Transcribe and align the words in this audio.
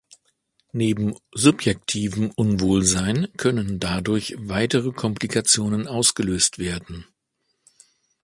Neben 0.71 1.13
subjektivem 1.35 2.31
Unwohlsein 2.35 3.27
können 3.37 3.79
dadurch 3.79 4.33
weitere 4.39 4.93
Komplikationen 4.93 5.85
ausgelöst 5.87 6.57
werden. 6.57 7.05